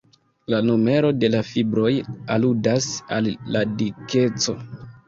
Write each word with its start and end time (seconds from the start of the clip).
La 0.53 0.61
numero 0.69 1.11
de 1.25 1.29
la 1.35 1.41
fibroj 1.51 1.93
aludas 2.37 2.91
al 3.19 3.35
la 3.55 3.65
dikeco. 3.85 4.63